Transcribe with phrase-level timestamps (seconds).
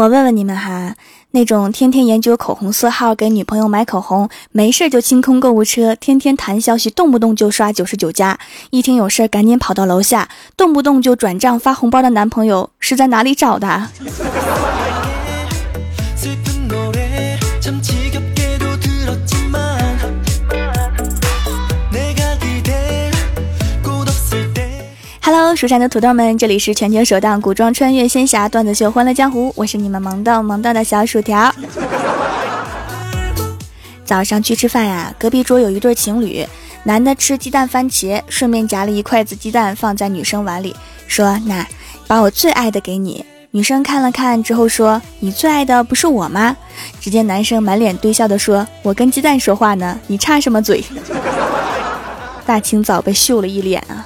[0.00, 0.94] 我问问你们哈，
[1.32, 8.38] 那种天天研究口红色号给女朋友买口红，没事就清空购物车，天天谈消息，动不动就刷九十九加，
[8.70, 10.26] 一听有事赶紧跑到楼下，
[10.56, 13.90] 动不动就转账发红包的男朋友是在哪里找的
[25.32, 31.54] ？Hello，蜀山的土豆们，这里是全球首档古装穿越仙侠段子秀《欢乐江湖》，我是你们萌豆萌豆的小薯条。
[34.04, 36.44] 早上去吃饭呀，隔壁桌有一对情侣，
[36.82, 40.74] 男的吃鸡蛋番茄，顺便夹了一筷子鸡蛋放在女生碗里，
[41.06, 41.64] 说：“那
[42.08, 46.56] 把我最爱的给你。”女生看了看之后说：“你最爱的不是我吗？”
[47.00, 50.84] 只见男生满脸堆笑的说：“我跟鸡蛋说话呢，你插什么嘴？”
[52.44, 54.04] 大清早被秀了一脸啊！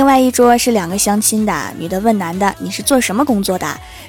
[0.00, 3.66] 另外一桌是两个相亲的，女的问男的：“你是做什么工作的？”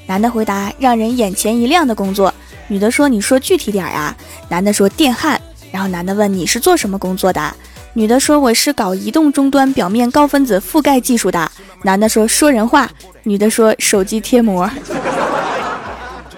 [0.08, 2.34] 男的回答：“让人眼前一亮的工作。”
[2.70, 4.16] 女的说：“你说具体点啊。”
[4.48, 5.38] 男的说：“电焊。”
[5.70, 7.54] 然后男的问：“你是做什么工作的？”
[7.92, 11.52] 女的说：“我是搞移动终端表面高分子覆盖技术的。”
[11.84, 12.90] 男的说：“说人话。”
[13.24, 14.72] 女的说：“手机贴膜。”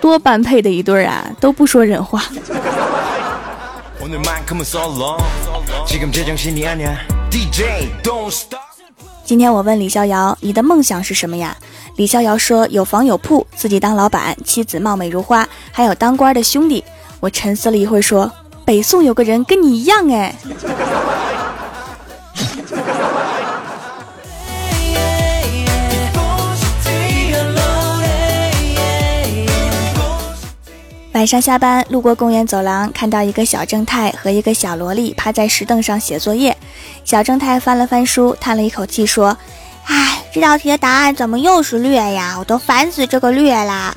[0.02, 2.24] 多般配的一对啊，都不说人话。
[9.26, 11.56] 今天我问李逍遥：“你的梦想是什么呀？”
[11.96, 16.84] 李逍遥说：“有房有铺，自己当老板，妻子貌美如花，还有当官的兄弟。”
[17.22, 18.30] 我沉思了一会说
[18.66, 20.36] ：“北宋有个人跟你一样哎。”
[31.24, 36.58] 晚上下班路过公园走廊，看到一个小正太和一个小萝莉趴在石凳上写作业。
[37.06, 39.38] 小正太翻了翻书，叹了一口气说
[39.88, 42.36] ：“唉，这道题的答案怎么又是略呀？
[42.38, 43.96] 我都烦死这个略啦！”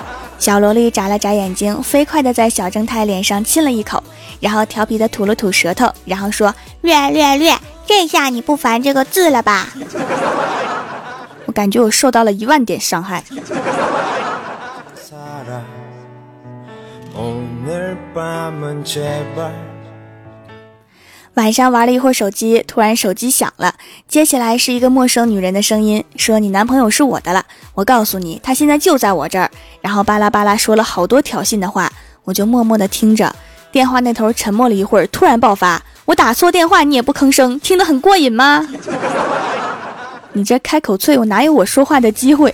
[0.38, 4.04] 小萝莉眨了眨眼睛，飞快地在小正太脸上亲了一口，
[4.40, 7.56] 然后调皮地吐了吐舌头，然后说：“略略略，
[7.86, 9.68] 这下你不烦这个字了吧？”
[11.48, 13.24] 我感觉我受到了一万点伤害。
[21.34, 23.74] 晚上玩了一会儿手机，突然手机响了，
[24.06, 31.90] 接起来是一个陌生女人的声音，说：“你男朋友是我的了，我告诉你，他现在就在我这儿。”然后巴拉巴拉说了好多挑衅的话，
[32.24, 33.34] 我就默默的听着。
[33.72, 38.68] 电话那头沉默了一会儿，突然爆发：“我打错电话，你也不吭声，听得很过瘾吗？”
[40.36, 42.52] 你这开口脆，我哪有我说话的机会？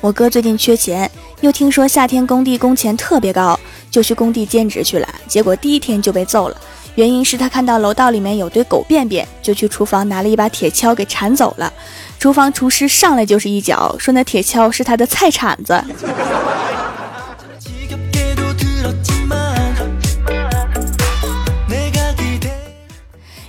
[0.00, 1.10] 我哥最近缺钱，
[1.42, 3.58] 又听说夏天工地工钱特别高，
[3.90, 5.06] 就去工地兼职去了。
[5.28, 6.56] 结果第一天就被揍了，
[6.94, 11.70] 原因是他看到楼道里面有堆狗便便，就去厨房拿了一把铁锹给铲走了。
[12.18, 15.84] 厨房厨师上来就是一脚，说那铁锹是他的菜铲子。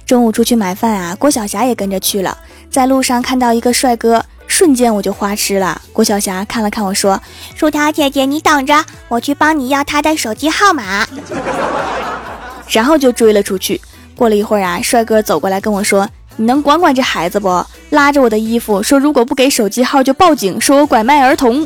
[0.06, 2.38] 中午出去买饭啊，郭晓霞也跟着去了，
[2.70, 4.26] 在路上看到一个帅哥。
[4.52, 5.82] 瞬间我就花痴了。
[5.94, 7.20] 郭晓霞看了看我说
[7.56, 11.08] ：“薯条姐姐，你等着，我去帮你要他的手机号码。
[12.68, 13.80] ”然后就追了出去。
[14.14, 21.66] 过了一会儿啊，帅哥走过来跟我说：“你能管管这孩子不？”拉着我的衣服说：“如果不给手机号就报警，说我拐卖儿童。”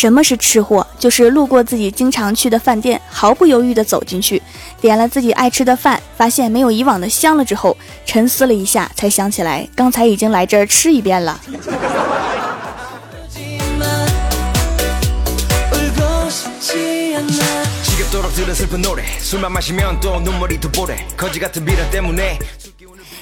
[0.00, 0.86] 什么是吃货？
[0.96, 4.40] 就是路过自己经常去的饭店，毫不犹豫地走进去，
[4.80, 7.76] 点了自己爱吃的饭，发现没有以往的香了之后，
[8.06, 11.40] 沉思了一下，才想起来刚才已经来这儿吃一遍了。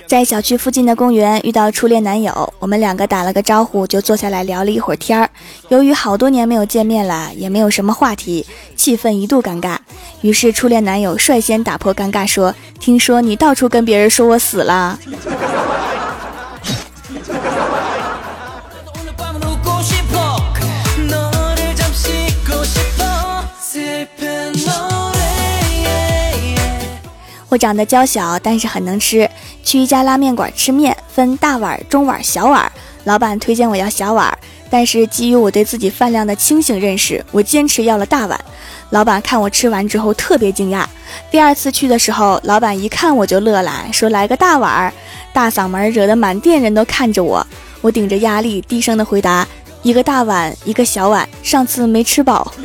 [0.07, 5.29] 在小区附近的公园遇到初恋男友，我们两个打了个招呼，就坐下来聊了一会儿天儿。
[5.69, 9.77] 由于好多年没有见面了，也没有什么话题，气氛一度尴尬。
[10.21, 14.99] 于是初恋男友率先打破尴尬，说：“听说你到处跟别人说我死了。”
[27.49, 29.29] 我长得娇小，但是很能吃。
[29.67, 32.71] 去一家拉面馆吃面，分大碗、中碗、小碗。
[33.03, 34.39] 老板推荐我要小碗，
[34.71, 38.41] 但是基于我对自己饭量的清醒认识，我坚持要了大碗。
[38.91, 40.85] 老板看我吃完之后特别惊讶。
[41.33, 44.93] 第二次去的时候，老板一看我就乐了，说来个大碗，
[45.33, 47.45] 大嗓门惹得满店人都看着我。
[47.81, 49.45] 我顶着压力低声的回答：
[49.83, 52.53] 一个大碗，一个小碗，上次没吃饱。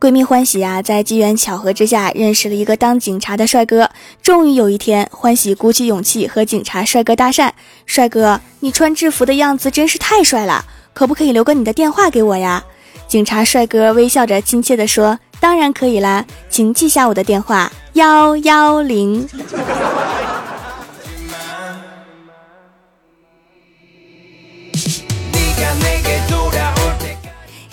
[0.00, 3.88] 闺蜜欢喜啊，在机缘巧合之下认识了一个当警察的帅哥。
[4.20, 7.50] 终于有一天，欢喜鼓起勇气和警察帅哥搭讪
[7.86, 12.64] ：“帅哥，你穿制服的样子真是太帅了，可不可以留个你的电话给我呀？”
[13.06, 19.28] 警察帅哥微笑着亲切地说：“当然可以啦，请记下我的电话：幺幺零。”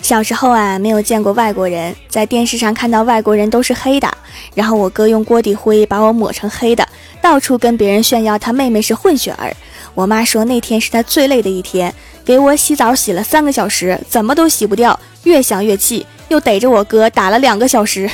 [0.08, 4.10] 小时候啊，没有见过外国人，在电视上看到外国人都是黑的，
[4.54, 6.88] 然后我哥用锅底灰把我抹成黑的，
[7.20, 9.54] 到处跟别人炫耀他妹妹是混血儿。
[9.92, 11.94] 我妈说那天是她最累的一天，
[12.24, 18.08] 给我洗澡洗了三个小时，怎么都洗不掉，越想越气，又逮着我哥打了两个小时。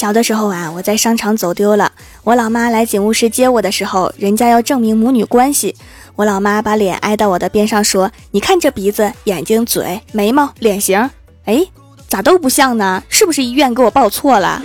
[0.00, 1.92] 小的时候啊，我在商场走丢了。
[2.24, 5.76] 我老妈来警务室接我的时候，人家要证明母女关系。
[6.16, 11.10] 我老妈把脸挨到我的边上说：“你看这鼻子、眼睛、嘴、眉毛、脸型，
[11.44, 11.66] 哎，
[12.08, 13.02] 咋都不像呢？
[13.10, 14.62] 是不是医院给我报错了？”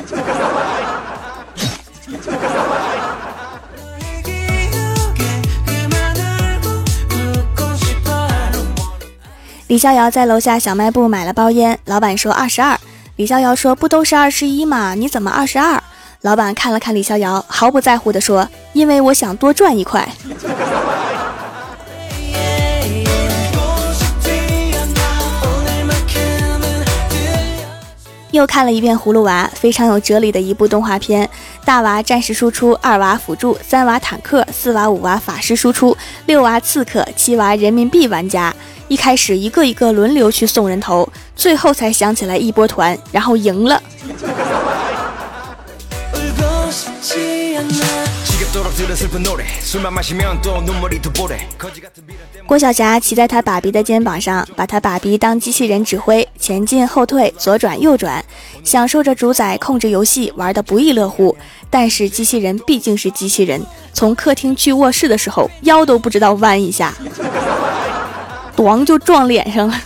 [9.67, 12.79] 李逍遥在楼下小卖部买了包烟，老板说二十二。
[13.17, 14.93] 李逍遥说：“不都是二十一吗？
[14.93, 15.81] 你怎么二十二？”
[16.19, 20.05] 老板看了看李逍遥，毫不在乎地说：“因为我想多赚一块。
[28.31, 31.29] ”又看了一遍《葫芦娃》，非常有哲理的一部动画片。
[31.65, 35.97] 大娃战士输出，二娃辅助，三娃坦克，四娃五娃法师输出，
[36.27, 38.53] 六娃刺客，七娃人民币玩家。
[38.87, 43.81] 一开始一个一个轮流去送人头，最后才想起来一波团，然后赢了。
[52.47, 58.23] 郭晓霞骑在他爸比的肩膀上，把他爸比当机器人指挥，前进后退，左转右转，
[58.63, 61.35] 享受着主宰控制游戏，玩得不亦乐乎。
[61.69, 63.61] 但是机器人毕竟是机器人，
[63.91, 66.93] 从客厅去卧室的时候，腰都不知道弯一下。
[68.55, 69.77] 咣就撞脸上了。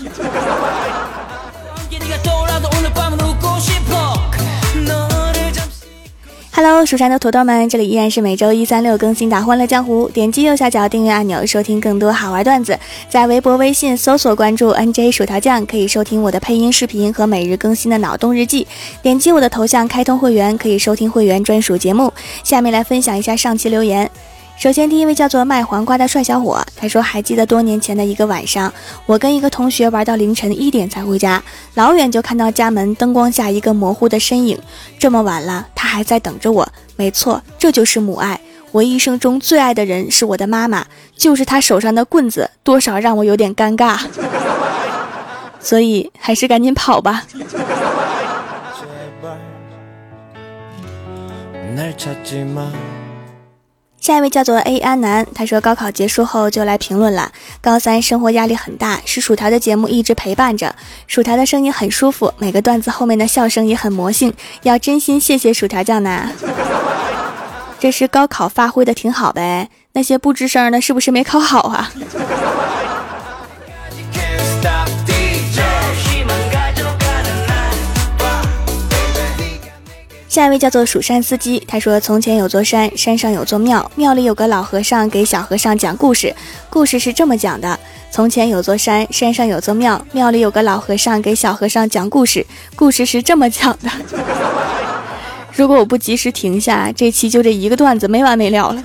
[6.61, 10.09] Hello，蜀山的土豆们，这里依然是每周一、三、六更新的《欢乐江湖》。
[10.11, 12.77] 点击右下角订阅按钮，收听更多好玩段子。
[13.07, 18.67] 在微博、微信搜索关注 NJ 薯条酱，可以收听我的配音视频和每日更新的脑洞日记。
[19.01, 22.11] 点击我的头像开通会员，可以收听会员专属节目。
[22.44, 24.12] 下面来分享一下上期留言。
[24.59, 28.73] 首先，第一位叫做卖黄瓜的帅小伙，他说：“还记得多年前的一个晚上，
[29.06, 31.41] 我跟一个同学玩到凌晨一点才回家，
[31.75, 34.59] 老远就看到家门灯光下一个模糊的身影。
[34.97, 36.67] 这么晚了，他还在等着我。
[36.97, 38.38] 没错，这就是母爱。
[38.73, 40.85] 我一生中最爱的人是我的妈妈，
[41.15, 43.97] 就是她手上的棍子，多少让我有点尴尬。
[45.62, 47.23] 所以还是赶紧跑吧。
[54.00, 57.32] ”下一位叫做 A 安南，他说高考结束后就来评论了。
[57.62, 60.74] 高三生活压力很大，是薯条的节目一直陪伴着，
[61.06, 66.29] 薯条的声音很舒服，每个段子后面的笑声也很魔性，要真心谢谢薯条酱呢。
[67.77, 71.91] 这是高考发挥的挺好呗，那些不吱声的，是不是没考好啊？
[80.29, 86.31] 下一位叫做蜀山司机，他说：“从前有座山，山上有座庙，庙里有个老和尚给小和尚讲故事。
[86.69, 87.79] 故事是这么讲的：
[88.12, 92.45] 从前有座山，山上有座庙，庙里有个老和尚给小和尚讲故事。
[92.75, 93.89] 故事是这么讲的。
[95.51, 98.83] 如果我不及时停下，这期就这一个段子没完没了了。”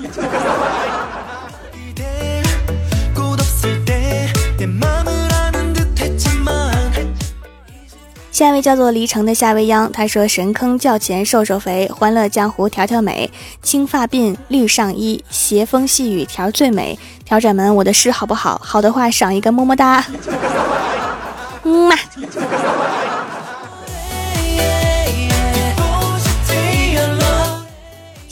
[8.34, 13.30] 下一位叫做离城的夏未央，他说：“神坑叫钱瘦瘦肥，欢乐江湖条条美，
[13.62, 16.98] 青发鬓绿上衣，斜风细雨条最美。
[17.24, 18.60] 条掌门，我的诗好不好？
[18.64, 20.04] 好的话赏一个么么哒。
[21.62, 21.96] 嗯嘛。”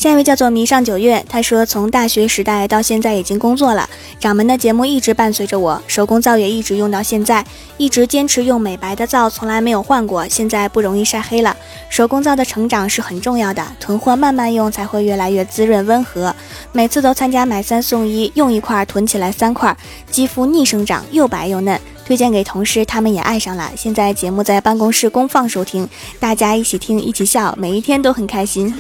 [0.02, 11.56] 下一位叫做迷上九月，他说从大学时代到现在已经工作了，掌门的节目一直伴随着我，手工皂也一直用到现在，一直坚持用美白的皂，从来没有换过，现在不容易晒黑了。
[11.88, 16.34] 手工皂的成长是很重要的，囤货慢慢用才会越来越滋润温和。
[16.72, 19.76] 每次都参加买三送一，用一块囤起来三块，
[20.10, 21.80] 肌肤逆生长，又白又嫩。
[22.04, 23.70] 推荐给同事，他们也爱上了。
[23.76, 28.74] 现在节目在办公室公放收听，大家一起听，一起笑，每一天都很开心。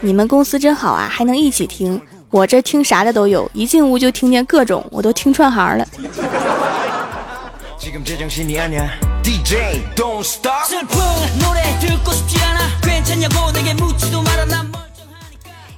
[0.00, 2.00] 你们公司真好啊，还能一起听。
[2.30, 5.86] 我这听啥的都有，一进屋就听见各种，我都听串行了。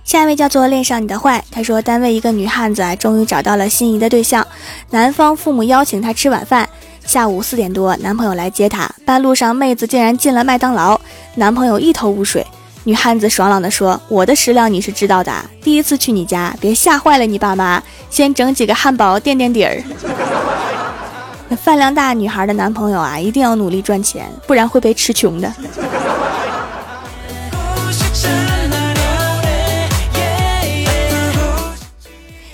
[0.04, 4.46] 下一位叫做恋上你的坏，他说单位一个女汉子啊终于找到了心仪的对象，
[4.90, 6.68] 男方父母邀请她吃晚饭，
[7.06, 11.00] 下午四点多男朋友来接她，半路上妹子竟然进了麦当劳，
[11.36, 12.44] 男朋友一头雾水。
[12.84, 15.32] 女汉子爽朗地说：“我的食量你是知道的，
[15.62, 19.82] 第一次去你家，别吓坏了你爸妈，先整几个汉堡垫垫底儿。
[21.50, 25.52] 那饭量大女孩的男朋友啊，一定要努力赚钱，不然会被吃穷的。”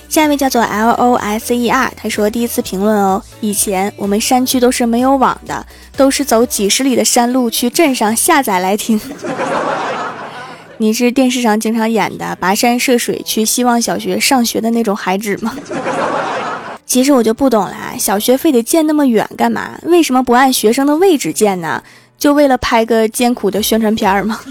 [0.08, 5.64] 下一位叫做 L O S E R，他说第一次评论哦，以前我们山区都是没有网的，
[5.96, 9.00] 都是走几十里的山路去镇上下载来听。
[10.78, 15.56] 你是电视上经常演的跋山涉水去希望小学上学的那种孩子吗？
[16.84, 19.78] 其实我就不懂了，小学非得建那么远干嘛？
[19.84, 21.82] 为什么不按学生的位置建呢？
[22.18, 24.40] 就为了拍个艰苦的宣传片吗？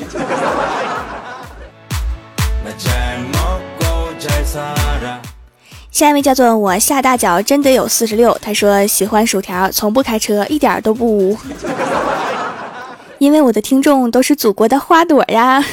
[5.92, 11.38] 下一位叫做我下大脚真得有四十六，他说喜欢薯条，从不开车，一点都不污。
[13.20, 15.64] 因为我的听众都是祖国的花朵呀。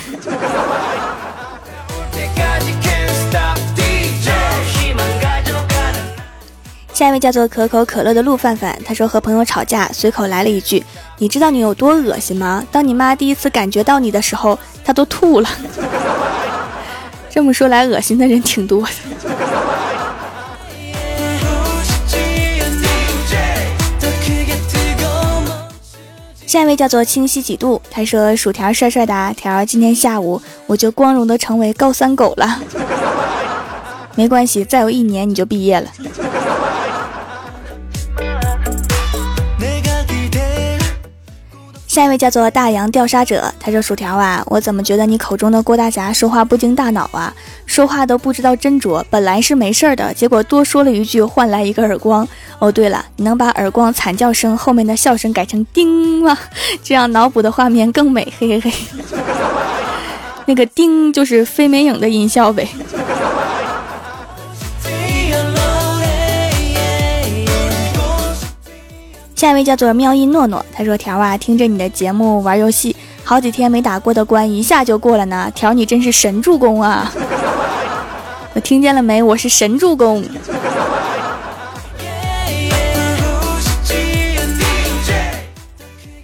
[6.93, 10.85] 下一位叫做可口可乐的陆范范，他说和朋友吵架，随口来了一句
[11.19, 12.65] ：“你知道你有多恶心吗？
[12.71, 15.49] 当你妈第一次感觉到你的时候，她都吐了。”
[17.29, 19.52] 这么说来，恶心的人挺多的。
[26.53, 32.61] 下一位叫做清晰几度，他说：“薯条帅帅的条，今天下午我就光荣的成为高三狗了。
[34.15, 35.89] 没关系，再有一年你就毕业了。”
[41.93, 47.31] 下一位叫做大洋调查者，他说：“薯条啊，我怎么觉得你口中的郭大侠说话不经大脑啊？
[47.67, 52.27] 说话都不知道斟酌，本来是没事儿的，结果多说了一句，换来一个耳光。
[52.59, 56.39] 哦，对了，你能把耳光惨叫声后面的笑声改成叮吗？
[56.83, 58.27] 这样脑补的画面更美。
[58.39, 58.73] 嘿嘿嘿，
[60.49, 62.67] 那个叮就是飞美影的音效呗。”
[69.43, 72.95] 下一位叫做喵音诺诺，他说：“条啊，听着你的节目玩游戏，
[73.25, 75.51] 好几天没打过的关一下就过了呢。
[75.53, 77.13] 条，你真是神助攻啊！
[78.55, 79.21] 我听见了没？
[79.21, 80.25] 我是神助攻。”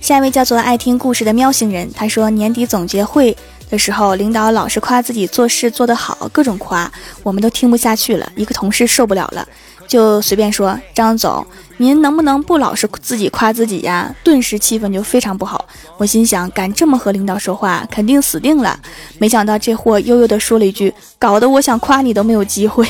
[0.01, 3.37] 下一位叫做爱听故事的喵星人，他说：“年底总结会
[3.69, 6.89] 的时候，领导老是夸自己做事做得好，各种夸，
[7.25, 8.31] 我们都听不下去了。
[8.37, 9.45] 一个同事受不了了。”
[9.89, 11.45] 就随便说，张总，
[11.79, 14.15] 您能不能不老是自己夸自己呀？
[14.23, 15.65] 顿时气氛就非常不好。
[15.97, 18.79] 我心想，敢这么和领导说话，肯定死定了。
[19.19, 22.87] 没想到这货悠悠地说了一句，搞得我想夸你都没有机会。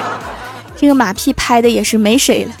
[0.74, 2.52] 这个马屁拍的也是没谁了。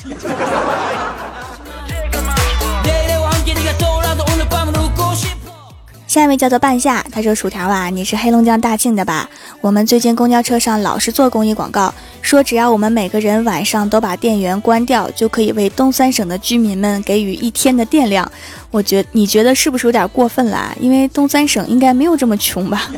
[6.10, 9.30] 下一位叫做半夏，他说：“薯条啊，你是黑龙江大庆的吧？
[9.60, 18.28] 我们最近公交车上老是做公益广告，说只要我们每个人晚上都把电源关掉，就可以为东三省的居民们给予一天的电量。
[18.72, 20.76] 我觉你觉得是不是有点过分了？
[20.80, 22.90] 因为东三省应该没有这么穷吧？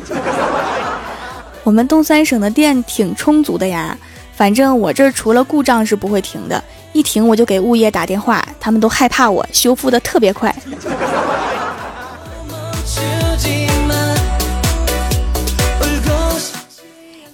[1.63, 3.95] 我们东三省的电挺充足的呀，
[4.35, 10.51] 反正我这儿除了故障是不会停的，一停我就给物业打电话，他们都害怕我，修复的特别快。”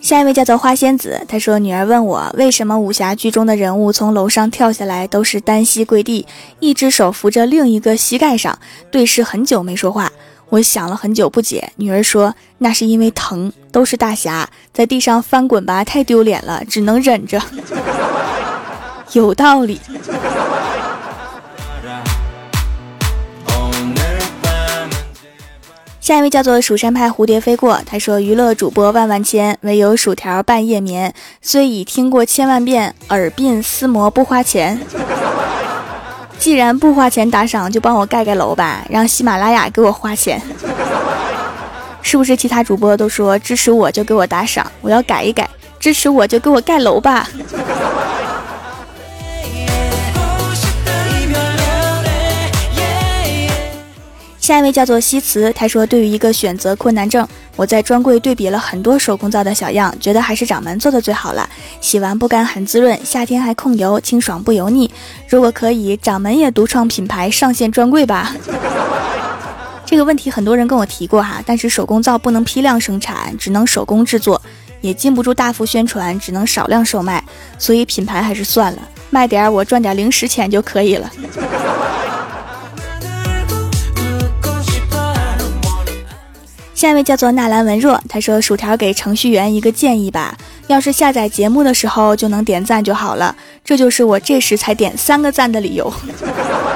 [0.09, 6.25] 下一位叫做花仙子，她说：“女儿问我为什么武侠剧中的人物从楼上跳下来都是单膝跪地，
[6.59, 8.57] 一只手扶着另一个膝盖上，
[8.89, 10.11] 对视很久没说话。
[10.49, 11.71] 我想了很久不解。
[11.75, 17.39] 女儿说：那是因为疼，都是大侠，在地上翻滚吧，太丢脸了，只能忍着。
[19.13, 19.79] 有道理。
[26.09, 31.13] ”下一位叫做蜀山派蝴蝶飞过，他说：“娱乐主播万万千，唯有薯条半夜眠。
[31.39, 34.81] 虽已听过千万遍，耳鬓厮磨不花钱。
[36.39, 40.41] 既然不花钱打赏，就帮我盖盖楼吧，让喜马拉雅给我花钱。
[42.01, 44.65] 是不是其他主播都说支持我就给我打赏？
[44.81, 45.47] 我要改一改，
[45.79, 47.29] 支持我就给我盖楼吧。”
[54.49, 61.47] 下一位叫做西辞，他说：“对于一个选择困难症，我在专柜对比了很多手工皂的小样，觉得还是掌门做的最好了。
[61.81, 64.89] 洗完不干，很滋润，夏天还控油，清爽不油腻。
[65.27, 68.35] 如果可以，掌门也独创品牌上线专柜吧。
[69.85, 74.41] ”这个问题很多人跟我提过哈，但是手工皂不能批量生产，只能手工制作，
[74.81, 77.23] 也禁不住大幅宣传，只能少量售卖，
[77.59, 78.79] 所以品牌还是算了，
[79.11, 81.11] 卖点我赚点零食钱就可以了。
[86.79, 95.91] 下一位叫做纳兰文若，他说：“薯条给程序员一个建议吧，要是下载节目的时候就能点赞就好了，这就是我这时才点三个赞的理由。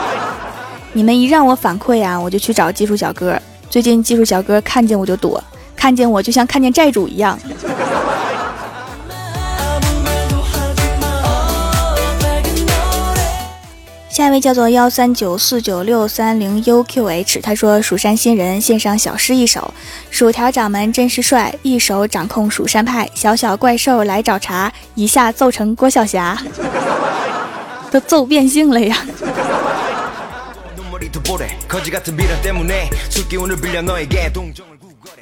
[0.92, 3.42] 你们一让我反馈啊，我就去找技术小哥。
[3.70, 5.42] 最近技术小哥看见我就躲，
[5.74, 7.40] 看见我就像看见债主一样。”
[14.14, 19.74] 下一位叫做幺三九四九六三零 uqh，他说：“蜀山新人献上小诗一首，
[20.12, 26.40] 薯条掌门真是帅，一手掌控蜀山派，小小怪兽来找茬，一下揍成郭晓霞，
[27.90, 29.04] 都揍变性了呀。”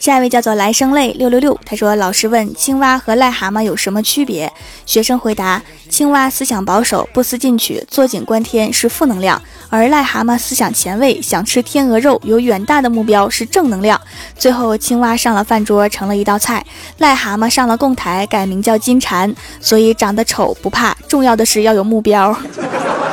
[0.01, 4.51] 下一位叫做来生泪六六六，他说：“老师问青蛙和癞蛤蟆有什么区别？”
[4.83, 9.39] 学生回答：“青蛙思想保守，不思进取，坐井观天是负能量；
[9.69, 14.01] 而癞蛤蟆思想前卫，想吃天鹅肉，有远大的目标是正能量。”
[14.35, 16.65] 最后，青蛙上了饭桌成了一道菜，
[16.97, 19.31] 癞蛤蟆上了供台改名叫金蝉。
[19.59, 22.35] 所以长得丑不怕，重要的是要有目标。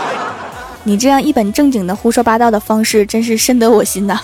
[0.85, 4.19] 你这样一本正经的胡说八道的方式，真是深得我心呐。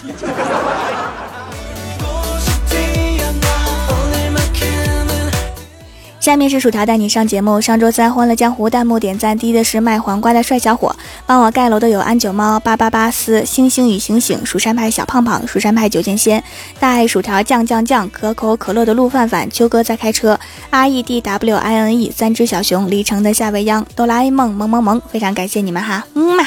[6.25, 7.61] 下面是薯条带你上节目。
[7.61, 16.43] 上周三欢乐江湖弹幕点赞第一的是卖黄瓜的帅小伙，帮我盖楼的有安九猫、八八八四、星星与醒醒、蜀山派小胖胖、蜀山派九剑仙、
[16.81, 26.47] 大爱薯条酱酱酱、可口可乐的陆范范、秋哥在开车、R E D W I N E 三只小熊、离城的夏未央、哆啦 A 梦萌萌萌，非常感谢你们哈，嗯嘛。